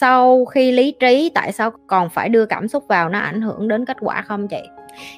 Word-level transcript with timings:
sau 0.00 0.44
khi 0.44 0.72
lý 0.72 0.94
trí, 1.00 1.30
tại 1.34 1.52
sao 1.52 1.70
còn 1.86 2.08
phải 2.08 2.28
đưa 2.28 2.46
cảm 2.46 2.68
xúc 2.68 2.84
vào? 2.88 3.08
Nó 3.08 3.18
ảnh 3.18 3.40
hưởng 3.40 3.68
đến 3.68 3.84
kết 3.84 3.96
quả 4.00 4.22
không 4.22 4.48
chị? 4.48 4.62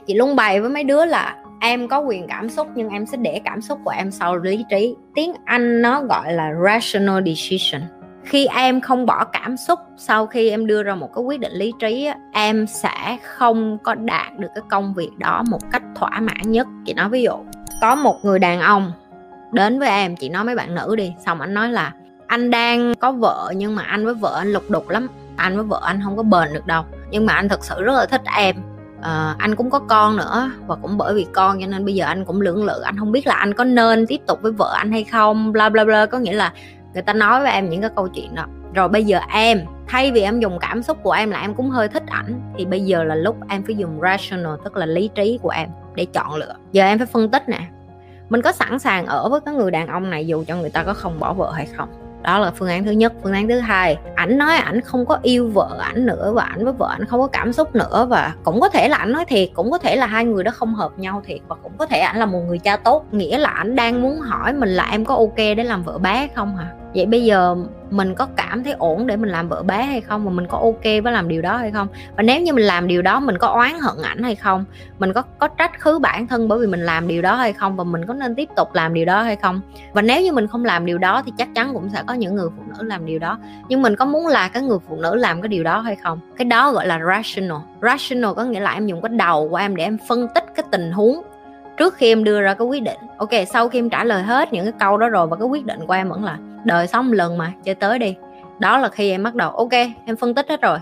Chị 0.06 0.14
luôn 0.14 0.36
bày 0.36 0.60
với 0.60 0.70
mấy 0.70 0.84
đứa 0.84 1.04
là 1.04 1.36
em 1.60 1.88
có 1.88 1.98
quyền 2.00 2.26
cảm 2.26 2.48
xúc, 2.48 2.68
nhưng 2.74 2.88
em 2.88 3.06
sẽ 3.06 3.16
để 3.16 3.40
cảm 3.44 3.60
xúc 3.60 3.78
của 3.84 3.90
em 3.90 4.10
sau 4.10 4.36
lý 4.36 4.64
trí. 4.70 4.94
Tiếng 5.14 5.32
anh 5.44 5.82
nó 5.82 6.02
gọi 6.02 6.32
là 6.32 6.50
rational 6.64 7.22
decision. 7.26 7.82
Khi 8.24 8.46
em 8.46 8.80
không 8.80 9.06
bỏ 9.06 9.24
cảm 9.24 9.56
xúc, 9.56 9.78
sau 9.96 10.26
khi 10.26 10.50
em 10.50 10.66
đưa 10.66 10.82
ra 10.82 10.94
một 10.94 11.14
cái 11.14 11.22
quyết 11.22 11.40
định 11.40 11.52
lý 11.52 11.72
trí 11.78 12.08
em 12.32 12.66
sẽ 12.66 13.18
không 13.22 13.78
có 13.82 13.94
đạt 13.94 14.38
được 14.38 14.48
cái 14.54 14.64
công 14.70 14.94
việc 14.94 15.10
đó 15.18 15.42
một 15.50 15.60
cách 15.72 15.82
thỏa 15.94 16.20
mãn 16.20 16.42
nhất. 16.52 16.66
Chị 16.86 16.94
nói 16.94 17.08
ví 17.08 17.22
dụ, 17.22 17.34
có 17.80 17.94
một 17.94 18.16
người 18.22 18.38
đàn 18.38 18.60
ông 18.60 18.92
đến 19.52 19.78
với 19.78 19.88
em, 19.88 20.16
chị 20.16 20.28
nói 20.28 20.44
mấy 20.44 20.54
bạn 20.54 20.74
nữ 20.74 20.96
đi, 20.96 21.12
xong 21.26 21.40
anh 21.40 21.54
nói 21.54 21.68
là 21.68 21.92
anh 22.32 22.50
đang 22.50 22.94
có 22.94 23.12
vợ 23.12 23.52
nhưng 23.56 23.74
mà 23.74 23.82
anh 23.82 24.04
với 24.04 24.14
vợ 24.14 24.34
anh 24.38 24.52
lục 24.52 24.70
đục 24.70 24.88
lắm. 24.88 25.08
Anh 25.36 25.56
với 25.56 25.64
vợ 25.64 25.80
anh 25.84 26.00
không 26.04 26.16
có 26.16 26.22
bền 26.22 26.52
được 26.52 26.66
đâu. 26.66 26.84
Nhưng 27.10 27.26
mà 27.26 27.32
anh 27.32 27.48
thật 27.48 27.64
sự 27.64 27.82
rất 27.82 27.92
là 27.92 28.06
thích 28.06 28.22
em. 28.36 28.56
À, 29.02 29.34
anh 29.38 29.56
cũng 29.56 29.70
có 29.70 29.78
con 29.78 30.16
nữa 30.16 30.50
và 30.66 30.76
cũng 30.76 30.98
bởi 30.98 31.14
vì 31.14 31.26
con 31.32 31.60
cho 31.60 31.66
nên 31.66 31.84
bây 31.84 31.94
giờ 31.94 32.06
anh 32.06 32.24
cũng 32.24 32.40
lưỡng 32.40 32.64
lự. 32.64 32.80
Anh 32.84 32.98
không 32.98 33.12
biết 33.12 33.26
là 33.26 33.34
anh 33.34 33.54
có 33.54 33.64
nên 33.64 34.06
tiếp 34.06 34.20
tục 34.26 34.42
với 34.42 34.52
vợ 34.52 34.74
anh 34.76 34.92
hay 34.92 35.04
không 35.04 35.52
bla 35.52 35.68
bla 35.68 35.84
bla. 35.84 36.06
Có 36.06 36.18
nghĩa 36.18 36.32
là 36.32 36.52
người 36.94 37.02
ta 37.02 37.12
nói 37.12 37.40
với 37.42 37.52
em 37.52 37.70
những 37.70 37.80
cái 37.80 37.90
câu 37.96 38.08
chuyện 38.08 38.34
đó. 38.34 38.44
Rồi 38.74 38.88
bây 38.88 39.04
giờ 39.04 39.20
em 39.32 39.60
thay 39.88 40.12
vì 40.12 40.20
em 40.20 40.40
dùng 40.40 40.58
cảm 40.58 40.82
xúc 40.82 40.98
của 41.02 41.12
em 41.12 41.30
là 41.30 41.40
em 41.40 41.54
cũng 41.54 41.70
hơi 41.70 41.88
thích 41.88 42.04
ảnh 42.06 42.40
thì 42.58 42.64
bây 42.64 42.80
giờ 42.80 43.04
là 43.04 43.14
lúc 43.14 43.36
em 43.48 43.62
phải 43.62 43.76
dùng 43.76 44.00
rational 44.02 44.52
tức 44.64 44.76
là 44.76 44.86
lý 44.86 45.10
trí 45.14 45.38
của 45.42 45.50
em 45.50 45.68
để 45.94 46.04
chọn 46.04 46.34
lựa. 46.34 46.54
Giờ 46.72 46.84
em 46.84 46.98
phải 46.98 47.06
phân 47.06 47.30
tích 47.30 47.48
nè. 47.48 47.60
Mình 48.28 48.42
có 48.42 48.52
sẵn 48.52 48.78
sàng 48.78 49.06
ở 49.06 49.28
với 49.28 49.40
cái 49.40 49.54
người 49.54 49.70
đàn 49.70 49.86
ông 49.86 50.10
này 50.10 50.26
dù 50.26 50.44
cho 50.46 50.56
người 50.56 50.70
ta 50.70 50.82
có 50.84 50.94
không 50.94 51.20
bỏ 51.20 51.32
vợ 51.32 51.52
hay 51.52 51.66
không 51.66 51.88
đó 52.22 52.38
là 52.38 52.50
phương 52.50 52.68
án 52.68 52.84
thứ 52.84 52.90
nhất. 52.90 53.12
Phương 53.22 53.32
án 53.32 53.48
thứ 53.48 53.58
hai, 53.58 53.98
ảnh 54.14 54.38
nói 54.38 54.56
ảnh 54.56 54.80
không 54.80 55.06
có 55.06 55.18
yêu 55.22 55.50
vợ 55.54 55.78
ảnh 55.80 56.06
nữa 56.06 56.32
và 56.34 56.44
ảnh 56.44 56.64
với 56.64 56.72
vợ 56.72 56.88
ảnh 56.90 57.06
không 57.06 57.20
có 57.20 57.26
cảm 57.26 57.52
xúc 57.52 57.74
nữa 57.74 58.06
và 58.10 58.34
cũng 58.44 58.60
có 58.60 58.68
thể 58.68 58.88
là 58.88 58.96
ảnh 58.96 59.12
nói 59.12 59.24
thiệt, 59.24 59.48
cũng 59.54 59.70
có 59.70 59.78
thể 59.78 59.96
là 59.96 60.06
hai 60.06 60.24
người 60.24 60.44
đó 60.44 60.50
không 60.54 60.74
hợp 60.74 60.98
nhau 60.98 61.22
thiệt 61.24 61.38
và 61.48 61.56
cũng 61.62 61.72
có 61.78 61.86
thể 61.86 61.98
ảnh 61.98 62.16
là 62.16 62.26
một 62.26 62.40
người 62.48 62.58
cha 62.58 62.76
tốt. 62.76 63.04
Nghĩa 63.12 63.38
là 63.38 63.48
ảnh 63.48 63.76
đang 63.76 64.02
muốn 64.02 64.20
hỏi 64.20 64.52
mình 64.52 64.68
là 64.68 64.88
em 64.90 65.04
có 65.04 65.14
ok 65.14 65.36
để 65.36 65.64
làm 65.64 65.82
vợ 65.82 65.98
bé 65.98 66.28
không 66.34 66.56
hả? 66.56 66.70
Vậy 66.94 67.06
bây 67.06 67.24
giờ 67.24 67.56
mình 67.90 68.14
có 68.14 68.26
cảm 68.36 68.64
thấy 68.64 68.72
ổn 68.72 69.06
để 69.06 69.16
mình 69.16 69.30
làm 69.30 69.48
vợ 69.48 69.62
bé 69.62 69.82
hay 69.82 70.00
không? 70.00 70.24
Và 70.24 70.30
mình 70.30 70.46
có 70.46 70.58
ok 70.58 70.82
với 70.82 71.12
làm 71.12 71.28
điều 71.28 71.42
đó 71.42 71.56
hay 71.56 71.70
không? 71.70 71.88
Và 72.16 72.22
nếu 72.22 72.40
như 72.40 72.52
mình 72.52 72.64
làm 72.64 72.86
điều 72.86 73.02
đó, 73.02 73.20
mình 73.20 73.38
có 73.38 73.48
oán 73.48 73.72
hận 73.80 74.02
ảnh 74.02 74.22
hay 74.22 74.34
không? 74.34 74.64
Mình 74.98 75.12
có 75.12 75.22
có 75.22 75.48
trách 75.48 75.80
khứ 75.80 75.98
bản 75.98 76.26
thân 76.26 76.48
bởi 76.48 76.58
vì 76.58 76.66
mình 76.66 76.80
làm 76.80 77.08
điều 77.08 77.22
đó 77.22 77.34
hay 77.34 77.52
không? 77.52 77.76
Và 77.76 77.84
mình 77.84 78.06
có 78.06 78.14
nên 78.14 78.34
tiếp 78.34 78.48
tục 78.56 78.74
làm 78.74 78.94
điều 78.94 79.04
đó 79.04 79.22
hay 79.22 79.36
không? 79.36 79.60
Và 79.92 80.02
nếu 80.02 80.22
như 80.22 80.32
mình 80.32 80.46
không 80.46 80.64
làm 80.64 80.86
điều 80.86 80.98
đó 80.98 81.22
thì 81.26 81.32
chắc 81.38 81.48
chắn 81.54 81.74
cũng 81.74 81.90
sẽ 81.90 82.02
có 82.06 82.14
những 82.14 82.34
người 82.34 82.48
phụ 82.56 82.62
nữ 82.66 82.84
làm 82.84 83.06
điều 83.06 83.18
đó. 83.18 83.38
Nhưng 83.68 83.82
mình 83.82 83.96
có 83.96 84.04
muốn 84.04 84.26
là 84.26 84.48
cái 84.48 84.62
người 84.62 84.78
phụ 84.88 84.96
nữ 84.96 85.14
làm 85.14 85.42
cái 85.42 85.48
điều 85.48 85.64
đó 85.64 85.80
hay 85.80 85.96
không? 85.96 86.18
Cái 86.36 86.44
đó 86.44 86.72
gọi 86.72 86.86
là 86.86 87.00
rational. 87.08 87.58
Rational 87.82 88.34
có 88.34 88.44
nghĩa 88.44 88.60
là 88.60 88.72
em 88.72 88.86
dùng 88.86 89.02
cái 89.02 89.08
đầu 89.08 89.48
của 89.48 89.56
em 89.56 89.76
để 89.76 89.84
em 89.84 89.98
phân 90.08 90.28
tích 90.34 90.44
cái 90.54 90.64
tình 90.70 90.92
huống 90.92 91.22
trước 91.76 91.94
khi 91.94 92.12
em 92.12 92.24
đưa 92.24 92.40
ra 92.40 92.54
cái 92.54 92.66
quyết 92.66 92.82
định. 92.82 92.98
Ok, 93.16 93.30
sau 93.52 93.68
khi 93.68 93.78
em 93.78 93.90
trả 93.90 94.04
lời 94.04 94.22
hết 94.22 94.52
những 94.52 94.64
cái 94.64 94.72
câu 94.78 94.98
đó 94.98 95.08
rồi 95.08 95.26
và 95.26 95.36
cái 95.36 95.48
quyết 95.48 95.66
định 95.66 95.86
của 95.86 95.92
em 95.92 96.08
vẫn 96.08 96.24
là 96.24 96.38
đời 96.64 96.86
sống 96.86 97.06
một 97.06 97.14
lần 97.14 97.38
mà 97.38 97.52
chơi 97.64 97.74
tới 97.74 97.98
đi. 97.98 98.14
Đó 98.58 98.78
là 98.78 98.88
khi 98.88 99.10
em 99.10 99.22
bắt 99.22 99.34
đầu 99.34 99.50
ok 99.50 99.72
em 100.06 100.16
phân 100.16 100.34
tích 100.34 100.48
hết 100.48 100.62
rồi. 100.62 100.78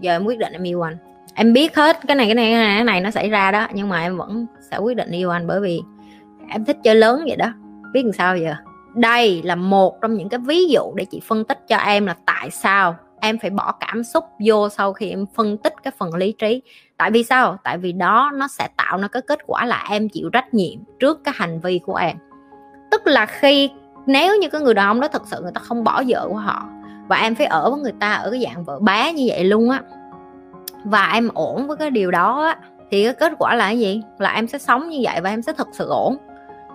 Giờ 0.00 0.12
em 0.12 0.24
quyết 0.24 0.38
định 0.38 0.52
em 0.52 0.62
yêu 0.62 0.82
anh. 0.82 0.96
Em 1.34 1.52
biết 1.52 1.76
hết 1.76 1.98
cái 2.06 2.16
này 2.16 2.26
cái 2.26 2.34
này 2.34 2.52
cái 2.52 2.58
này, 2.58 2.76
cái 2.76 2.84
này 2.84 3.00
nó 3.00 3.10
xảy 3.10 3.28
ra 3.28 3.50
đó 3.50 3.68
nhưng 3.72 3.88
mà 3.88 4.00
em 4.00 4.16
vẫn 4.16 4.46
sẽ 4.70 4.76
quyết 4.76 4.96
định 4.96 5.10
yêu 5.10 5.30
anh 5.30 5.46
bởi 5.46 5.60
vì 5.60 5.80
em 6.48 6.64
thích 6.64 6.76
chơi 6.82 6.94
lớn 6.94 7.24
vậy 7.26 7.36
đó. 7.36 7.52
Biết 7.92 8.02
làm 8.04 8.12
sao 8.12 8.36
giờ? 8.36 8.54
Đây 8.94 9.42
là 9.44 9.54
một 9.54 10.00
trong 10.02 10.14
những 10.14 10.28
cái 10.28 10.40
ví 10.40 10.66
dụ 10.66 10.92
để 10.94 11.04
chị 11.04 11.20
phân 11.28 11.44
tích 11.44 11.68
cho 11.68 11.76
em 11.76 12.06
là 12.06 12.16
tại 12.26 12.50
sao 12.50 12.96
em 13.20 13.38
phải 13.38 13.50
bỏ 13.50 13.72
cảm 13.72 14.04
xúc 14.04 14.24
vô 14.46 14.68
sau 14.68 14.92
khi 14.92 15.10
em 15.10 15.26
phân 15.34 15.58
tích 15.58 15.74
cái 15.82 15.92
phần 15.98 16.14
lý 16.14 16.32
trí. 16.32 16.62
Tại 16.96 17.10
vì 17.10 17.24
sao? 17.24 17.56
Tại 17.64 17.78
vì 17.78 17.92
đó 17.92 18.30
nó 18.34 18.48
sẽ 18.48 18.68
tạo 18.76 18.98
ra 18.98 19.08
cái 19.08 19.22
kết 19.22 19.38
quả 19.46 19.64
là 19.64 19.86
em 19.90 20.08
chịu 20.08 20.30
trách 20.32 20.54
nhiệm 20.54 20.78
trước 21.00 21.24
cái 21.24 21.34
hành 21.36 21.60
vi 21.60 21.80
của 21.86 21.94
em. 21.94 22.16
Tức 22.90 23.06
là 23.06 23.26
khi 23.26 23.70
nếu 24.06 24.36
như 24.36 24.48
cái 24.48 24.60
người 24.60 24.74
đàn 24.74 24.86
ông 24.86 25.00
đó 25.00 25.08
thật 25.08 25.22
sự 25.26 25.40
người 25.42 25.52
ta 25.54 25.60
không 25.60 25.84
bỏ 25.84 26.02
vợ 26.08 26.26
của 26.28 26.36
họ 26.36 26.68
và 27.08 27.16
em 27.16 27.34
phải 27.34 27.46
ở 27.46 27.70
với 27.70 27.80
người 27.80 27.94
ta 28.00 28.12
ở 28.12 28.30
cái 28.30 28.44
dạng 28.44 28.64
vợ 28.64 28.78
bé 28.78 29.12
như 29.12 29.24
vậy 29.28 29.44
luôn 29.44 29.70
á, 29.70 29.80
và 30.84 31.10
em 31.12 31.28
ổn 31.34 31.66
với 31.66 31.76
cái 31.76 31.90
điều 31.90 32.10
đó 32.10 32.42
á, 32.42 32.56
thì 32.90 33.04
cái 33.04 33.14
kết 33.14 33.32
quả 33.38 33.54
là 33.54 33.64
cái 33.64 33.78
gì? 33.78 34.02
Là 34.18 34.32
em 34.32 34.48
sẽ 34.48 34.58
sống 34.58 34.88
như 34.88 35.00
vậy 35.02 35.20
và 35.20 35.30
em 35.30 35.42
sẽ 35.42 35.52
thật 35.52 35.68
sự 35.72 35.88
ổn. 35.88 36.16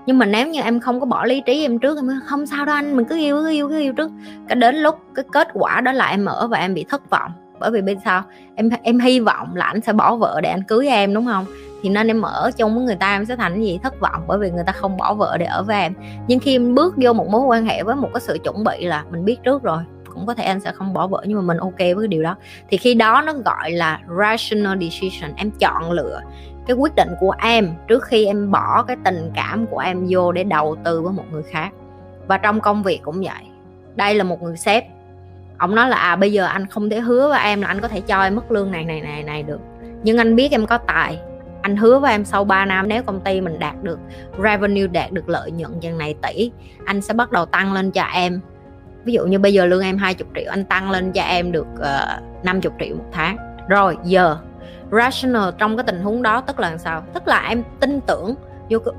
Nhưng 0.05 0.17
mà 0.17 0.25
nếu 0.25 0.47
như 0.47 0.61
em 0.61 0.79
không 0.79 0.99
có 0.99 1.05
bỏ 1.05 1.25
lý 1.25 1.41
trí 1.45 1.65
em 1.65 1.79
trước, 1.79 1.97
em 1.97 2.19
không 2.25 2.45
sao 2.45 2.65
đâu 2.65 2.75
anh, 2.75 2.95
mình 2.95 3.05
cứ 3.05 3.17
yêu 3.17 3.41
cứ 3.41 3.49
yêu 3.49 3.69
cứ 3.69 3.79
yêu 3.79 3.93
trước. 3.93 4.11
Cái 4.47 4.55
đến 4.55 4.75
lúc 4.75 4.99
cái 5.15 5.25
kết 5.33 5.47
quả 5.53 5.81
đó 5.81 5.91
là 5.91 6.07
em 6.07 6.25
ở 6.25 6.47
và 6.47 6.57
em 6.57 6.73
bị 6.73 6.85
thất 6.89 7.09
vọng. 7.09 7.31
Bởi 7.59 7.71
vì 7.71 7.81
bên 7.81 7.97
sau, 8.05 8.23
em 8.55 8.69
em 8.83 8.99
hy 8.99 9.19
vọng 9.19 9.55
là 9.55 9.65
anh 9.65 9.81
sẽ 9.81 9.93
bỏ 9.93 10.15
vợ 10.15 10.39
để 10.43 10.49
anh 10.49 10.63
cưới 10.63 10.87
em, 10.87 11.13
đúng 11.13 11.25
không? 11.25 11.45
Thì 11.81 11.89
nên 11.89 12.07
em 12.07 12.21
ở 12.21 12.51
chung 12.57 12.75
với 12.75 12.83
người 12.83 12.95
ta 12.95 13.15
em 13.15 13.25
sẽ 13.25 13.35
thành 13.35 13.61
gì? 13.61 13.79
Thất 13.83 13.99
vọng 13.99 14.23
bởi 14.27 14.37
vì 14.37 14.51
người 14.51 14.63
ta 14.65 14.71
không 14.71 14.97
bỏ 14.97 15.13
vợ 15.13 15.37
để 15.39 15.45
ở 15.45 15.63
với 15.63 15.81
em. 15.81 15.93
Nhưng 16.27 16.39
khi 16.39 16.55
em 16.55 16.75
bước 16.75 16.95
vô 16.97 17.13
một 17.13 17.27
mối 17.27 17.41
quan 17.41 17.65
hệ 17.65 17.83
với 17.83 17.95
một 17.95 18.09
cái 18.13 18.21
sự 18.21 18.37
chuẩn 18.43 18.63
bị 18.63 18.85
là 18.85 19.03
mình 19.11 19.25
biết 19.25 19.43
trước 19.43 19.63
rồi, 19.63 19.83
cũng 20.13 20.25
có 20.25 20.33
thể 20.33 20.43
anh 20.43 20.59
sẽ 20.59 20.71
không 20.71 20.93
bỏ 20.93 21.07
vợ, 21.07 21.23
nhưng 21.25 21.37
mà 21.37 21.43
mình 21.43 21.57
ok 21.57 21.77
với 21.77 21.95
cái 21.99 22.07
điều 22.07 22.23
đó. 22.23 22.35
Thì 22.69 22.77
khi 22.77 22.93
đó 22.93 23.21
nó 23.25 23.33
gọi 23.33 23.71
là 23.71 23.99
rational 24.19 24.77
decision, 24.81 25.35
em 25.35 25.51
chọn 25.51 25.91
lựa 25.91 26.21
cái 26.67 26.75
quyết 26.75 26.95
định 26.95 27.09
của 27.19 27.33
em 27.41 27.73
trước 27.87 28.03
khi 28.03 28.25
em 28.25 28.51
bỏ 28.51 28.83
cái 28.83 28.97
tình 29.05 29.31
cảm 29.35 29.65
của 29.67 29.79
em 29.79 30.05
vô 30.09 30.31
để 30.31 30.43
đầu 30.43 30.75
tư 30.83 31.01
với 31.01 31.13
một 31.13 31.23
người 31.31 31.43
khác. 31.43 31.69
Và 32.27 32.37
trong 32.37 32.61
công 32.61 32.83
việc 32.83 32.99
cũng 33.03 33.21
vậy. 33.21 33.43
Đây 33.95 34.15
là 34.15 34.23
một 34.23 34.41
người 34.41 34.57
sếp. 34.57 34.83
Ông 35.57 35.75
nói 35.75 35.89
là 35.89 35.97
à 35.97 36.15
bây 36.15 36.31
giờ 36.31 36.45
anh 36.45 36.67
không 36.67 36.89
thể 36.89 36.99
hứa 36.99 37.29
với 37.29 37.39
em 37.43 37.61
là 37.61 37.67
anh 37.67 37.79
có 37.81 37.87
thể 37.87 38.01
cho 38.01 38.23
em 38.23 38.35
mức 38.35 38.51
lương 38.51 38.71
này 38.71 38.83
này 38.83 39.01
này 39.01 39.23
này 39.23 39.43
được. 39.43 39.59
Nhưng 40.03 40.17
anh 40.17 40.35
biết 40.35 40.51
em 40.51 40.65
có 40.65 40.77
tài 40.77 41.19
anh 41.61 41.77
hứa 41.77 41.99
với 41.99 42.11
em 42.11 42.25
sau 42.25 42.43
3 42.43 42.65
năm 42.65 42.87
nếu 42.87 43.03
công 43.03 43.21
ty 43.21 43.41
mình 43.41 43.59
đạt 43.59 43.83
được 43.83 43.99
revenue 44.43 44.87
đạt 44.87 45.11
được 45.11 45.29
lợi 45.29 45.51
nhuận 45.51 45.79
chừng 45.79 45.97
này 45.97 46.15
tỷ 46.21 46.51
anh 46.85 47.01
sẽ 47.01 47.13
bắt 47.13 47.31
đầu 47.31 47.45
tăng 47.45 47.73
lên 47.73 47.91
cho 47.91 48.03
em. 48.03 48.41
Ví 49.05 49.13
dụ 49.13 49.25
như 49.25 49.39
bây 49.39 49.53
giờ 49.53 49.65
lương 49.65 49.81
em 49.81 49.97
20 49.97 50.27
triệu 50.35 50.51
anh 50.51 50.65
tăng 50.65 50.91
lên 50.91 51.11
cho 51.11 51.21
em 51.21 51.51
được 51.51 51.67
ờ, 51.79 52.19
uh, 52.39 52.45
50 52.45 52.71
triệu 52.79 52.95
một 52.95 53.05
tháng. 53.11 53.37
Rồi 53.67 53.97
giờ 54.03 54.37
rational 54.91 55.49
trong 55.57 55.77
cái 55.77 55.83
tình 55.83 56.01
huống 56.01 56.21
đó 56.21 56.41
tức 56.41 56.59
là 56.59 56.77
sao? 56.77 57.03
Tức 57.13 57.27
là 57.27 57.47
em 57.49 57.63
tin 57.79 58.01
tưởng 58.01 58.35
vô 58.69 58.79
cái 58.79 58.93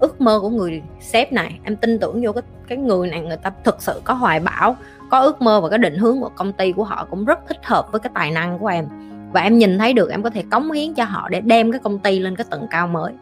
ước 0.00 0.20
mơ 0.20 0.38
của 0.40 0.50
người 0.50 0.82
sếp 1.00 1.32
này 1.32 1.60
em 1.64 1.76
tin 1.76 1.98
tưởng 1.98 2.22
vô 2.24 2.32
cái 2.32 2.42
cái 2.68 2.78
người 2.78 3.10
này 3.10 3.20
người 3.20 3.36
ta 3.36 3.52
thực 3.64 3.82
sự 3.82 4.00
có 4.04 4.14
hoài 4.14 4.40
bão 4.40 4.76
có 5.10 5.20
ước 5.20 5.42
mơ 5.42 5.60
và 5.60 5.68
cái 5.68 5.78
định 5.78 5.98
hướng 5.98 6.20
của 6.20 6.30
công 6.34 6.52
ty 6.52 6.72
của 6.72 6.84
họ 6.84 7.06
cũng 7.10 7.24
rất 7.24 7.38
thích 7.48 7.58
hợp 7.62 7.92
với 7.92 8.00
cái 8.00 8.12
tài 8.14 8.30
năng 8.30 8.58
của 8.58 8.66
em 8.66 8.88
và 9.32 9.40
em 9.40 9.58
nhìn 9.58 9.78
thấy 9.78 9.92
được, 9.92 10.10
em 10.10 10.22
có 10.22 10.30
thể 10.30 10.42
cống 10.50 10.70
hiến 10.70 10.94
cho 10.94 11.04
họ 11.04 11.28
để 11.28 11.40
đem 11.40 11.72
cái 11.72 11.80
công 11.84 11.98
ty 11.98 12.18
lên 12.18 12.36
cái 12.36 12.46
tầng 12.50 12.66
cao 12.70 12.86
mới. 12.86 13.12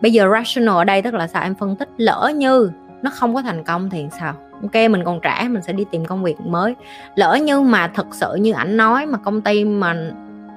Bây 0.00 0.12
giờ 0.12 0.28
rational 0.32 0.76
ở 0.76 0.84
đây 0.84 1.02
tức 1.02 1.14
là 1.14 1.26
sao? 1.26 1.42
Em 1.42 1.54
phân 1.54 1.76
tích 1.76 1.88
lỡ 1.96 2.32
như 2.34 2.70
nó 3.02 3.10
không 3.14 3.34
có 3.34 3.42
thành 3.42 3.64
công 3.64 3.90
thì 3.90 4.06
sao? 4.20 4.34
Ok, 4.62 4.74
mình 4.74 5.04
còn 5.04 5.20
trẻ, 5.20 5.48
mình 5.48 5.62
sẽ 5.62 5.72
đi 5.72 5.84
tìm 5.90 6.04
công 6.04 6.22
việc 6.22 6.40
mới. 6.40 6.74
Lỡ 7.14 7.38
như 7.42 7.60
mà 7.60 7.88
thật 7.88 8.06
sự 8.12 8.34
như 8.34 8.52
ảnh 8.52 8.76
nói 8.76 9.06
mà 9.06 9.18
công 9.18 9.40
ty 9.40 9.64
mà, 9.64 10.12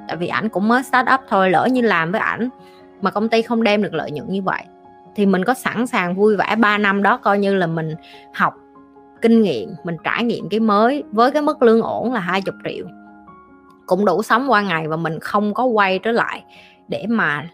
tại 0.07 0.17
vì 0.17 0.27
ảnh 0.27 0.49
cũng 0.49 0.67
mới 0.67 0.83
start 0.83 1.07
up 1.13 1.19
thôi, 1.29 1.49
lỡ 1.49 1.67
như 1.71 1.81
làm 1.81 2.11
với 2.11 2.21
ảnh 2.21 2.49
mà 3.01 3.11
công 3.11 3.29
ty 3.29 3.41
không 3.41 3.63
đem 3.63 3.83
được 3.83 3.93
lợi 3.93 4.11
nhuận 4.11 4.29
như 4.29 4.41
vậy, 4.41 4.63
thì 5.15 5.25
mình 5.25 5.43
có 5.43 5.53
sẵn 5.53 5.87
sàng 5.87 6.15
vui 6.15 6.35
vẻ 6.35 6.55
3 6.55 6.77
năm 6.77 7.03
đó 7.03 7.17
coi 7.17 7.39
như 7.39 7.55
là 7.55 7.67
mình 7.67 7.95
học 8.33 8.53
kinh 9.21 9.41
nghiệm, 9.41 9.69
mình 9.83 9.97
trải 10.03 10.23
nghiệm 10.23 10.49
cái 10.49 10.59
mới 10.59 11.03
với 11.11 11.31
cái 11.31 11.41
mức 11.41 11.61
lương 11.61 11.81
ổn 11.81 12.13
là 12.13 12.19
20 12.19 12.53
triệu 12.63 12.85
cũng 13.85 14.05
đủ 14.05 14.23
sống 14.23 14.51
qua 14.51 14.61
ngày 14.61 14.87
và 14.87 14.95
mình 14.95 15.19
không 15.19 15.53
có 15.53 15.65
quay 15.65 15.99
trở 15.99 16.11
lại 16.11 16.43
để 16.87 17.05
mà 17.09 17.45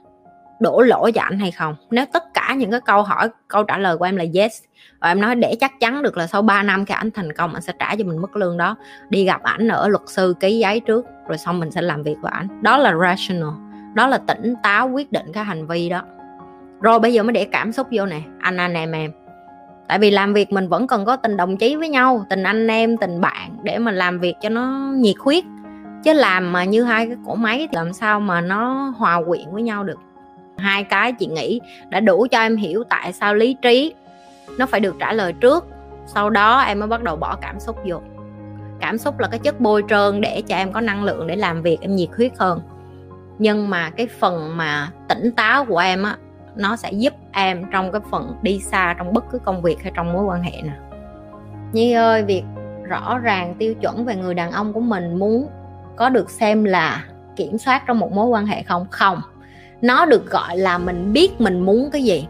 đổ 0.60 0.82
lỗi 0.82 1.12
cho 1.12 1.22
anh 1.22 1.40
hay 1.40 1.52
không? 1.52 1.76
Nếu 1.92 2.06
tất 2.14 2.34
cả 2.34 2.54
những 2.58 2.72
cái 2.72 2.82
câu 2.82 3.04
hỏi, 3.04 3.30
câu 3.48 3.64
trả 3.64 3.78
lời 3.78 3.98
của 3.98 4.06
em 4.06 4.16
là 4.16 4.26
yes, 4.34 4.64
và 5.00 5.08
em 5.08 5.22
nói 5.22 5.36
để 5.36 5.56
chắc 5.60 5.80
chắn 5.80 6.04
được 6.04 6.18
là 6.18 6.28
sau 6.28 6.42
3 6.42 6.64
năm 6.64 6.86
khi 6.86 6.94
anh 6.98 7.12
thành 7.12 7.34
công 7.34 7.54
anh 7.54 7.62
sẽ 7.62 7.74
trả 7.80 7.96
cho 7.96 8.04
mình 8.04 8.22
mức 8.22 8.36
lương 8.36 8.58
đó, 8.58 8.76
đi 9.10 9.26
gặp 9.26 9.44
ảnh 9.44 9.68
ở 9.68 9.88
luật 9.88 10.04
sư 10.08 10.36
ký 10.40 10.60
giấy 10.60 10.80
trước, 10.80 11.06
rồi 11.28 11.38
xong 11.38 11.60
mình 11.60 11.72
sẽ 11.72 11.81
làm 11.81 12.04
việc 12.04 12.16
với 12.22 12.32
ảnh. 12.36 12.48
Đó 12.62 12.78
là 12.78 12.96
rational, 13.02 13.50
đó 13.94 14.08
là 14.08 14.18
tỉnh 14.18 14.54
táo 14.64 14.90
quyết 14.90 15.12
định 15.12 15.25
cái 15.34 15.44
hành 15.44 15.68
vi 15.68 15.90
đó. 15.90 16.02
Rồi 16.82 17.00
bây 17.00 17.14
giờ 17.14 17.24
mới 17.24 17.34
để 17.34 17.46
cảm 17.46 17.72
xúc 17.72 17.88
vô 17.92 18.06
nè, 18.06 18.22
anh 18.40 18.58
anh 18.58 18.74
em 18.74 18.92
em. 18.92 19.12
Tại 19.88 20.00
vì 20.00 20.12
làm 20.12 20.34
việc 20.34 20.52
mình 20.52 20.68
vẫn 20.68 20.88
cần 20.88 21.06
có 21.06 21.16
tình 21.16 21.38
đồng 21.38 21.58
chí 21.58 21.75
với 21.75 21.90
nhau, 21.90 22.25
tình 22.30 22.44
anh 22.44 22.68
em, 22.68 22.98
tình 22.98 23.22
bạn 23.22 23.58
để 23.64 23.78
mà 23.78 23.92
làm 23.92 24.20
việc 24.20 24.36
cho 24.42 24.50
nó 24.50 24.92
nhiệt 24.96 25.16
huyết 25.20 25.44
chứ 26.04 26.13
làm 26.13 26.51
mà 26.51 26.63
như 26.63 26.84
hai 26.84 27.07
cái 27.07 27.18
cổ 27.25 27.36
máy 27.36 27.57
thì 27.57 27.68
làm 27.72 27.94
sao 27.94 28.19
mà 28.19 28.42
nó 28.42 28.94
hòa 28.98 29.22
quyện 29.28 29.51
với 29.51 29.62
nhau 29.62 29.84
được. 29.84 30.00
Hai 30.57 30.84
cái 30.84 31.13
chị 31.13 31.28
nghĩ 31.28 31.62
đã 31.90 32.00
đủ 32.00 32.28
cho 32.31 32.40
em 32.40 32.56
hiểu 32.56 32.84
tại 32.90 33.13
sao 33.13 33.36
lý 33.36 33.56
trí 33.62 33.94
nó 34.57 34.66
phải 34.66 34.80
được 34.80 34.96
trả 35.00 35.13
lời 35.13 35.34
trước. 35.34 35.68
Sau 36.06 36.30
đó 36.30 36.60
em 36.60 36.80
mới 36.80 36.88
bắt 36.88 37.04
đầu 37.04 37.16
bỏ 37.16 37.36
cảm 37.42 37.60
xúc 37.60 37.78
vô. 37.86 38.01
Cảm 38.80 38.98
xúc 38.98 39.19
là 39.19 39.28
cái 39.28 39.40
chất 39.40 39.60
bôi 39.60 39.84
trơn 39.90 40.22
để 40.22 40.44
cho 40.48 40.56
em 40.56 40.72
có 40.72 40.81
năng 40.81 41.04
lượng 41.04 41.28
để 41.28 41.36
làm 41.36 41.62
việc, 41.62 41.78
em 41.81 41.96
nhiệt 41.96 42.10
huyết 42.18 42.31
hơn. 42.38 42.62
Nhưng 43.40 43.69
mà 43.69 43.90
cái 43.90 44.07
phần 44.07 44.57
mà 44.57 44.92
tỉnh 45.07 45.31
táo 45.31 45.66
của 45.66 45.78
em 45.78 46.04
á, 46.04 46.18
nó 46.56 46.75
sẽ 46.75 46.92
giúp 46.92 47.13
em 47.31 47.66
trong 47.72 47.92
cái 47.92 48.01
phần 48.12 48.36
đi 48.42 48.60
xa 48.60 48.96
trong 48.98 49.13
bất 49.13 49.25
cứ 49.31 49.40
công 49.40 49.62
việc 49.62 49.84
hay 49.84 49.92
trong 49.96 50.13
mối 50.13 50.24
quan 50.24 50.44
hệ 50.44 50.62
nào. 50.62 50.75
Nhi 51.72 51.94
ơi, 51.94 52.24
việc 52.24 52.44
rõ 52.84 53.18
ràng 53.18 53.56
tiêu 53.60 53.74
chuẩn 53.74 54.06
về 54.06 54.16
người 54.16 54.34
đàn 54.34 54.51
ông 54.51 54.74
của 54.74 54.80
mình 54.80 55.19
muốn 55.19 55.48
có 56.00 56.10
được 56.10 56.30
xem 56.30 56.63
là 56.63 57.04
kiểm 57.36 57.57
soát 57.57 57.84
trong 57.88 58.00
một 58.00 58.12
mối 58.12 58.28
quan 58.28 58.46
hệ 58.46 58.63
không? 58.63 58.86
Không. 58.92 59.22
Nó 59.81 60.06
được 60.06 60.31
gọi 60.31 60.57
là 60.57 60.78
mình 60.78 61.13
biết 61.13 61.42
mình 61.42 61.60
muốn 61.62 61.90
cái 61.92 62.04
gì. 62.04 62.28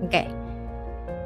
Ok. 0.00 0.22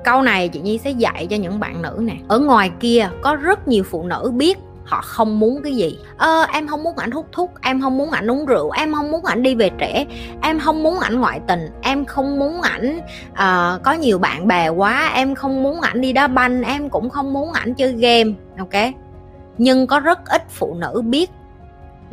Câu 0.04 0.22
này 0.22 0.48
chị 0.48 0.60
nhi 0.60 0.78
sẽ 0.78 0.90
dạy 0.90 1.26
cho 1.30 1.36
những 1.36 1.60
bạn 1.60 1.82
nữ 1.82 1.98
nè. 2.00 2.14
Ở 2.28 2.38
ngoài 2.38 2.70
kia 2.80 3.08
có 3.22 3.36
rất 3.36 3.68
nhiều 3.68 3.84
phụ 3.84 4.02
nữ 4.02 4.32
biết 4.34 4.58
họ 4.84 5.00
không 5.00 5.40
muốn 5.40 5.62
cái 5.62 5.76
gì. 5.76 5.98
Ờ, 6.16 6.46
em 6.52 6.68
không 6.68 6.82
muốn 6.82 6.96
ảnh 6.96 7.10
hút 7.10 7.26
thuốc 7.32 7.50
em 7.62 7.80
không 7.80 7.98
muốn 7.98 8.10
ảnh 8.10 8.30
uống 8.30 8.46
rượu 8.46 8.70
em 8.70 8.94
không 8.94 9.10
muốn 9.10 9.24
ảnh 9.24 9.42
đi 9.42 9.54
về 9.54 9.70
trễ 9.80 10.04
em 10.42 10.58
không 10.58 10.82
muốn 10.82 10.98
ảnh 10.98 11.20
ngoại 11.20 11.40
tình 11.46 11.60
em 11.82 12.04
không 12.04 12.38
muốn 12.38 12.62
ảnh 12.62 13.00
uh, 13.32 13.82
có 13.82 13.92
nhiều 13.92 14.18
bạn 14.18 14.48
bè 14.48 14.68
quá 14.68 15.10
em 15.14 15.34
không 15.34 15.62
muốn 15.62 15.80
ảnh 15.80 16.00
đi 16.00 16.12
đá 16.12 16.26
banh 16.26 16.62
em 16.62 16.90
cũng 16.90 17.10
không 17.10 17.32
muốn 17.32 17.52
ảnh 17.52 17.74
chơi 17.74 17.92
game 17.92 18.32
ok? 18.58 18.94
Nhưng 19.58 19.86
có 19.86 20.00
rất 20.00 20.18
ít 20.26 20.42
phụ 20.48 20.74
nữ 20.74 21.02
biết 21.04 21.30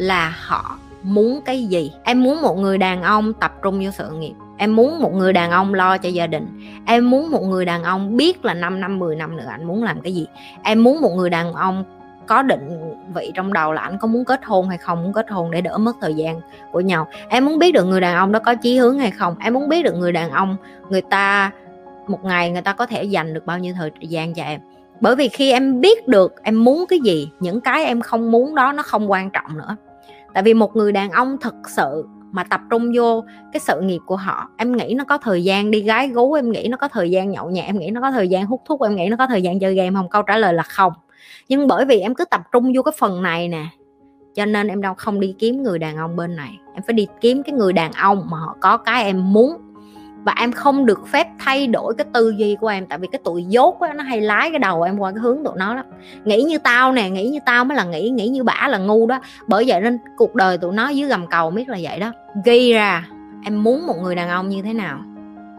là 0.02 0.36
họ 0.46 0.78
muốn 1.04 1.42
cái 1.46 1.66
gì? 1.66 1.92
Em 2.04 2.24
muốn 2.24 2.42
một 2.42 2.58
người 2.58 2.78
đàn 2.78 3.04
ông 3.04 3.34
tập 3.34 3.54
trung 3.62 3.82
vô 3.84 3.92
sự 3.92 4.10
nghiệp. 4.12 4.34
Em 4.58 4.76
muốn 4.76 5.00
một 5.00 5.14
người 5.14 5.34
đàn 5.34 5.52
ông 5.52 5.74
lo 5.74 5.98
cho 5.98 6.10
gia 6.10 6.28
đình. 6.28 6.48
Em 6.86 7.10
muốn 7.10 7.32
một 7.32 7.44
người 7.44 7.66
đàn 7.66 7.84
ông 7.84 8.18
biết 8.18 8.46
là 8.46 8.54
5 8.54 8.82
năm 8.82 9.00
10 9.00 9.16
năm 9.16 9.38
nữa 9.38 9.46
anh 9.50 9.68
muốn 9.68 9.84
làm 9.84 10.02
cái 10.02 10.14
gì. 10.14 10.28
Em 10.64 10.84
muốn 10.84 11.02
một 11.02 11.12
người 11.16 11.30
đàn 11.30 11.54
ông 11.54 11.84
có 12.28 12.42
định 12.42 12.94
vị 13.16 13.32
trong 13.36 13.54
đầu 13.54 13.74
là 13.74 13.82
anh 13.82 13.98
có 13.98 14.08
muốn 14.08 14.26
kết 14.26 14.46
hôn 14.46 14.70
hay 14.70 14.78
không, 14.78 15.04
muốn 15.04 15.14
kết 15.14 15.30
hôn 15.30 15.52
để 15.52 15.62
đỡ 15.62 15.78
mất 15.78 15.98
thời 16.02 16.14
gian 16.14 16.42
của 16.72 16.80
nhau. 16.80 17.08
Em 17.30 17.46
muốn 17.46 17.60
biết 17.60 17.72
được 17.72 17.84
người 17.84 18.02
đàn 18.02 18.16
ông 18.16 18.32
đó 18.32 18.40
có 18.40 18.56
chí 18.56 18.78
hướng 18.78 19.00
hay 19.00 19.12
không. 19.12 19.36
Em 19.40 19.54
muốn 19.54 19.70
biết 19.70 19.84
được 19.84 19.96
người 19.96 20.12
đàn 20.12 20.32
ông, 20.32 20.58
người 20.90 21.02
ta 21.02 21.52
một 22.08 22.24
ngày 22.24 22.50
người 22.50 22.62
ta 22.62 22.74
có 22.74 22.86
thể 22.86 23.04
dành 23.04 23.34
được 23.34 23.46
bao 23.46 23.60
nhiêu 23.60 23.74
thời 23.78 23.92
gian 24.00 24.34
cho 24.34 24.44
em. 24.44 24.62
Bởi 25.02 25.16
vì 25.16 25.30
khi 25.30 25.52
em 25.52 25.82
biết 25.82 26.08
được 26.08 26.44
em 26.44 26.64
muốn 26.64 26.86
cái 26.90 27.00
gì, 27.00 27.30
những 27.40 27.62
cái 27.62 27.86
em 27.86 28.02
không 28.02 28.32
muốn 28.32 28.56
đó 28.56 28.72
nó 28.72 28.84
không 28.84 29.12
quan 29.12 29.30
trọng 29.30 29.58
nữa 29.58 29.76
tại 30.34 30.44
vì 30.44 30.54
một 30.54 30.76
người 30.76 30.92
đàn 30.92 31.12
ông 31.12 31.38
thật 31.42 31.56
sự 31.68 32.06
mà 32.32 32.44
tập 32.44 32.62
trung 32.70 32.92
vô 32.96 33.24
cái 33.54 33.60
sự 33.60 33.82
nghiệp 33.82 34.00
của 34.06 34.16
họ, 34.16 34.50
em 34.58 34.78
nghĩ 34.78 34.94
nó 34.98 35.04
có 35.04 35.18
thời 35.18 35.44
gian 35.44 35.72
đi 35.72 35.82
gái 35.82 36.10
gú, 36.10 36.34
em 36.34 36.52
nghĩ 36.52 36.68
nó 36.68 36.78
có 36.78 36.88
thời 36.88 37.12
gian 37.12 37.30
nhậu 37.30 37.50
nhẹt, 37.50 37.66
em 37.66 37.80
nghĩ 37.80 37.90
nó 37.90 38.02
có 38.02 38.12
thời 38.12 38.28
gian 38.28 38.46
hút 38.46 38.62
thuốc, 38.66 38.82
em 38.82 38.96
nghĩ 38.96 39.08
nó 39.10 39.18
có 39.18 39.28
thời 39.28 39.42
gian 39.42 39.60
chơi 39.60 39.76
game 39.76 39.96
không? 39.96 40.10
Câu 40.10 40.22
trả 40.22 40.38
lời 40.38 40.54
là 40.54 40.64
không. 40.64 40.94
Nhưng 41.50 41.68
bởi 41.68 41.86
vì 41.86 42.00
em 42.00 42.16
cứ 42.16 42.26
tập 42.26 42.42
trung 42.52 42.72
vô 42.76 42.82
cái 42.82 42.94
phần 43.00 43.22
này 43.22 43.48
nè, 43.48 43.66
cho 44.36 44.46
nên 44.46 44.68
em 44.68 44.82
đâu 44.82 44.94
không 44.98 45.20
đi 45.20 45.36
kiếm 45.40 45.64
người 45.64 45.80
đàn 45.80 45.98
ông 45.98 46.16
bên 46.16 46.36
này. 46.36 46.60
Em 46.74 46.84
phải 46.88 46.94
đi 46.94 47.08
kiếm 47.22 47.44
cái 47.44 47.54
người 47.54 47.74
đàn 47.74 47.92
ông 47.92 48.28
mà 48.30 48.38
họ 48.38 48.56
có 48.62 48.78
cái 48.78 49.04
em 49.04 49.34
muốn 49.34 49.58
và 50.24 50.34
em 50.38 50.52
không 50.52 50.86
được 50.86 51.08
phép 51.08 51.28
thay 51.40 51.68
đổi 51.68 51.94
cái 51.98 52.06
tư 52.14 52.34
duy 52.38 52.56
của 52.62 52.68
em, 52.68 52.86
tại 52.86 52.98
vì 52.98 53.08
cái 53.12 53.20
tụi 53.24 53.44
dốt 53.44 53.80
á, 53.80 53.94
nó 53.94 54.04
hay 54.04 54.22
lái 54.22 54.50
cái 54.50 54.60
đầu 54.60 54.82
em 54.82 54.98
qua 54.98 55.12
cái 55.12 55.20
hướng 55.20 55.44
tụi 55.44 55.54
nó 55.58 55.76
lắm. 55.76 55.86
Nghĩ 56.24 56.44
như 56.44 56.58
tao 56.58 56.92
nè, 56.92 57.10
nghĩ 57.10 57.30
như 57.30 57.40
tao 57.46 57.66
mới 57.66 57.78
là 57.78 57.84
nghĩ 57.84 58.10
nghĩ 58.10 58.28
như 58.28 58.44
bả 58.44 58.68
là 58.68 58.78
ngu 58.78 59.08
đó. 59.08 59.20
Bởi 59.48 59.64
vậy 59.68 59.82
nên 59.82 59.98
cuộc 60.18 60.36
đời 60.36 60.58
tụi 60.58 60.74
nó 60.74 60.90
dưới 60.90 61.10
gầm 61.10 61.28
cầu 61.28 61.52
biết 61.52 61.70
là 61.70 61.78
vậy 61.82 62.00
đó. 62.00 62.12
Ghi 62.46 62.74
ra, 62.74 63.08
em 63.46 63.64
muốn 63.64 63.88
một 63.88 63.98
người 64.02 64.16
đàn 64.16 64.30
ông 64.30 64.50
như 64.50 64.62
thế 64.62 64.74
nào? 64.74 65.00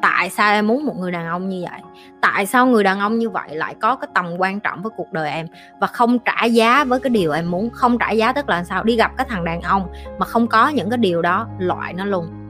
Tại 0.02 0.30
sao 0.30 0.52
em 0.52 0.66
muốn 0.66 0.84
một 0.84 0.96
người 0.96 1.10
đàn 1.12 1.26
ông 1.26 1.48
như 1.48 1.64
vậy? 1.70 1.80
Tại 2.20 2.46
sao 2.46 2.66
người 2.66 2.84
đàn 2.84 3.00
ông 3.00 3.18
như 3.18 3.30
vậy 3.30 3.48
lại 3.56 3.74
có 3.80 3.96
cái 3.96 4.08
tầm 4.14 4.26
quan 4.38 4.60
trọng 4.60 4.82
với 4.82 4.90
cuộc 4.96 5.12
đời 5.12 5.30
em? 5.30 5.46
Và 5.80 5.86
không 5.86 6.18
trả 6.18 6.44
giá 6.44 6.84
với 6.84 7.00
cái 7.00 7.10
điều 7.10 7.32
em 7.32 7.50
muốn, 7.50 7.70
không 7.70 7.98
trả 7.98 8.10
giá 8.10 8.32
tức 8.32 8.48
là 8.48 8.64
sao? 8.64 8.84
Đi 8.84 8.96
gặp 8.96 9.12
cái 9.16 9.26
thằng 9.30 9.44
đàn 9.44 9.60
ông 9.62 9.88
mà 10.18 10.26
không 10.26 10.46
có 10.46 10.68
những 10.68 10.90
cái 10.90 10.98
điều 10.98 11.22
đó, 11.22 11.46
loại 11.58 11.92
nó 11.92 12.04
luôn 12.04 12.41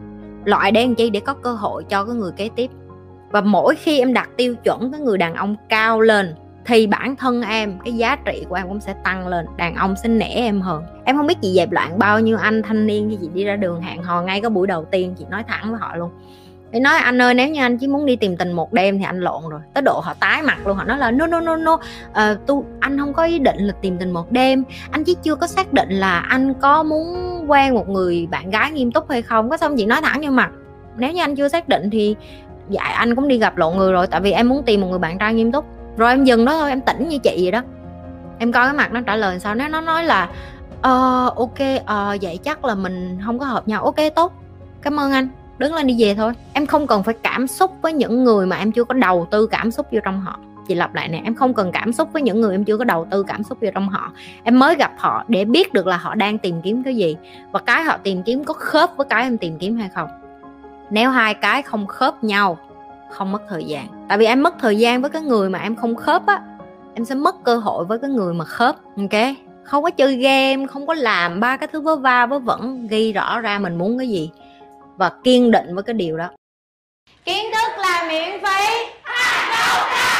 loại 0.44 0.72
để 0.72 0.86
làm 0.86 0.94
chi 0.94 1.10
để 1.10 1.20
có 1.20 1.34
cơ 1.34 1.52
hội 1.52 1.84
cho 1.84 2.04
cái 2.04 2.14
người 2.14 2.32
kế 2.36 2.48
tiếp. 2.56 2.70
Và 3.30 3.40
mỗi 3.40 3.74
khi 3.74 3.98
em 3.98 4.12
đặt 4.12 4.30
tiêu 4.36 4.54
chuẩn, 4.54 4.92
cái 4.92 5.00
người 5.00 5.18
đàn 5.18 5.34
ông 5.34 5.56
cao 5.68 6.00
lên, 6.00 6.34
thì 6.64 6.86
bản 6.86 7.16
thân 7.16 7.42
em, 7.42 7.78
cái 7.84 7.92
giá 7.92 8.16
trị 8.16 8.44
của 8.48 8.54
em 8.54 8.68
cũng 8.68 8.80
sẽ 8.80 8.94
tăng 9.04 9.28
lên. 9.28 9.46
Đàn 9.56 9.74
ông 9.74 9.96
sẽ 9.96 10.08
nể 10.08 10.26
em 10.26 10.60
hơn. 10.60 10.84
Em 11.04 11.16
không 11.16 11.26
biết 11.26 11.38
chị 11.42 11.52
dẹp 11.56 11.72
loạn 11.72 11.98
bao 11.98 12.20
nhiêu 12.20 12.36
anh 12.36 12.62
thanh 12.62 12.86
niên 12.86 13.10
khi 13.10 13.18
chị 13.20 13.28
đi 13.34 13.44
ra 13.44 13.56
đường 13.56 13.80
hẹn 13.80 14.02
hò 14.02 14.22
ngay 14.22 14.40
cái 14.40 14.50
buổi 14.50 14.66
đầu 14.66 14.84
tiên, 14.84 15.14
chị 15.18 15.24
nói 15.30 15.44
thẳng 15.48 15.70
với 15.70 15.80
họ 15.80 15.96
luôn 15.96 16.10
thì 16.72 16.80
nói 16.80 16.98
anh 16.98 17.22
ơi 17.22 17.34
nếu 17.34 17.48
như 17.48 17.60
anh 17.60 17.78
chỉ 17.78 17.86
muốn 17.86 18.06
đi 18.06 18.16
tìm 18.16 18.36
tình 18.36 18.52
một 18.52 18.72
đêm 18.72 18.98
thì 18.98 19.04
anh 19.04 19.20
lộn 19.20 19.42
rồi. 19.50 19.60
Tới 19.74 19.82
độ 19.82 20.00
họ 20.00 20.14
tái 20.20 20.42
mặt 20.42 20.66
luôn 20.66 20.76
họ 20.76 20.84
nói 20.84 20.98
là 20.98 21.10
no 21.10 21.26
no 21.26 21.40
no 21.40 21.56
no. 21.56 21.72
Uh, 21.72 22.46
tu 22.46 22.64
anh 22.80 22.98
không 22.98 23.12
có 23.12 23.24
ý 23.24 23.38
định 23.38 23.56
là 23.58 23.74
tìm 23.80 23.98
tình 23.98 24.10
một 24.10 24.32
đêm. 24.32 24.64
Anh 24.90 25.04
chỉ 25.04 25.16
chưa 25.22 25.34
có 25.34 25.46
xác 25.46 25.72
định 25.72 25.90
là 25.90 26.18
anh 26.18 26.54
có 26.54 26.82
muốn 26.82 27.16
quen 27.50 27.74
một 27.74 27.88
người 27.88 28.28
bạn 28.30 28.50
gái 28.50 28.70
nghiêm 28.70 28.92
túc 28.92 29.10
hay 29.10 29.22
không. 29.22 29.50
Có 29.50 29.56
xong 29.56 29.76
chị 29.76 29.86
nói 29.86 30.00
thẳng 30.02 30.20
như 30.20 30.30
mặt 30.30 30.50
nếu 30.96 31.12
như 31.12 31.22
anh 31.22 31.36
chưa 31.36 31.48
xác 31.48 31.68
định 31.68 31.90
thì 31.90 32.16
dạ 32.68 32.82
anh 32.82 33.14
cũng 33.14 33.28
đi 33.28 33.38
gặp 33.38 33.56
lộn 33.56 33.76
người 33.76 33.92
rồi 33.92 34.06
tại 34.06 34.20
vì 34.20 34.32
em 34.32 34.48
muốn 34.48 34.62
tìm 34.62 34.80
một 34.80 34.86
người 34.86 34.98
bạn 34.98 35.18
trai 35.18 35.34
nghiêm 35.34 35.52
túc. 35.52 35.64
Rồi 35.96 36.10
em 36.10 36.24
dừng 36.24 36.44
đó 36.44 36.52
thôi 36.52 36.68
em 36.68 36.80
tỉnh 36.80 37.08
như 37.08 37.18
chị 37.18 37.38
vậy 37.42 37.50
đó. 37.50 37.62
Em 38.38 38.52
coi 38.52 38.66
cái 38.66 38.74
mặt 38.74 38.92
nó 38.92 39.00
trả 39.00 39.16
lời 39.16 39.40
sao 39.40 39.54
nếu 39.54 39.68
nó 39.68 39.80
nói 39.80 40.04
là 40.04 40.28
ờ 40.82 41.26
uh, 41.32 41.36
ok 41.36 41.60
uh, 41.80 42.22
vậy 42.22 42.38
chắc 42.44 42.64
là 42.64 42.74
mình 42.74 43.18
không 43.26 43.38
có 43.38 43.46
hợp 43.46 43.68
nhau. 43.68 43.84
Ok 43.84 43.96
tốt. 44.14 44.32
Cảm 44.82 45.00
ơn 45.00 45.12
anh 45.12 45.28
đứng 45.62 45.74
lên 45.74 45.86
đi 45.86 45.96
về 45.98 46.14
thôi. 46.14 46.32
Em 46.52 46.66
không 46.66 46.86
cần 46.86 47.02
phải 47.02 47.14
cảm 47.22 47.46
xúc 47.46 47.72
với 47.82 47.92
những 47.92 48.24
người 48.24 48.46
mà 48.46 48.56
em 48.56 48.72
chưa 48.72 48.84
có 48.84 48.94
đầu 48.94 49.26
tư 49.30 49.46
cảm 49.46 49.70
xúc 49.70 49.86
vô 49.92 49.98
trong 50.04 50.20
họ. 50.20 50.38
Chị 50.68 50.74
lặp 50.74 50.94
lại 50.94 51.08
nè, 51.08 51.20
em 51.24 51.34
không 51.34 51.54
cần 51.54 51.72
cảm 51.72 51.92
xúc 51.92 52.08
với 52.12 52.22
những 52.22 52.40
người 52.40 52.54
em 52.54 52.64
chưa 52.64 52.76
có 52.76 52.84
đầu 52.84 53.06
tư 53.10 53.22
cảm 53.22 53.42
xúc 53.42 53.58
vô 53.60 53.68
trong 53.74 53.88
họ. 53.88 54.12
Em 54.42 54.58
mới 54.58 54.76
gặp 54.76 54.92
họ 54.98 55.24
để 55.28 55.44
biết 55.44 55.72
được 55.72 55.86
là 55.86 55.96
họ 55.96 56.14
đang 56.14 56.38
tìm 56.38 56.62
kiếm 56.62 56.82
cái 56.82 56.96
gì 56.96 57.16
và 57.52 57.60
cái 57.60 57.84
họ 57.84 57.96
tìm 58.02 58.22
kiếm 58.22 58.44
có 58.44 58.54
khớp 58.54 58.96
với 58.96 59.06
cái 59.10 59.22
em 59.22 59.38
tìm 59.38 59.58
kiếm 59.58 59.76
hay 59.76 59.88
không. 59.94 60.08
Nếu 60.90 61.10
hai 61.10 61.34
cái 61.34 61.62
không 61.62 61.86
khớp 61.86 62.24
nhau, 62.24 62.58
không 63.10 63.32
mất 63.32 63.42
thời 63.48 63.64
gian. 63.64 63.86
Tại 64.08 64.18
vì 64.18 64.26
em 64.26 64.42
mất 64.42 64.54
thời 64.60 64.78
gian 64.78 65.00
với 65.00 65.10
cái 65.10 65.22
người 65.22 65.50
mà 65.50 65.58
em 65.58 65.76
không 65.76 65.96
khớp 65.96 66.26
á, 66.26 66.42
em 66.94 67.04
sẽ 67.04 67.14
mất 67.14 67.44
cơ 67.44 67.56
hội 67.56 67.84
với 67.84 67.98
cái 67.98 68.10
người 68.10 68.34
mà 68.34 68.44
khớp, 68.44 68.76
ok? 68.96 69.20
Không 69.64 69.82
có 69.82 69.90
chơi 69.90 70.16
game, 70.16 70.66
không 70.66 70.86
có 70.86 70.94
làm 70.94 71.40
ba 71.40 71.56
cái 71.56 71.68
thứ 71.72 71.80
vớ 71.80 71.96
va 71.96 72.26
vớ 72.26 72.38
vẩn, 72.38 72.86
ghi 72.86 73.12
rõ 73.12 73.40
ra 73.40 73.58
mình 73.58 73.78
muốn 73.78 73.98
cái 73.98 74.08
gì 74.08 74.30
và 74.96 75.12
kiên 75.24 75.50
định 75.50 75.74
với 75.74 75.84
cái 75.84 75.94
điều 75.94 76.16
đó. 76.16 76.30
Kiến 77.24 77.44
thức 77.52 77.78
là 77.78 78.06
miễn 78.08 78.40
phí. 78.44 78.86
hành 79.02 79.50
động 79.50 79.88
là 79.90 80.11